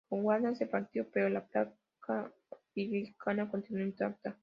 Gondwana 0.09 0.55
se 0.55 0.65
partió, 0.65 1.05
pero 1.13 1.29
la 1.29 1.45
placa 1.45 2.31
africana 2.51 3.47
continuó 3.49 3.83
intacta. 3.83 4.35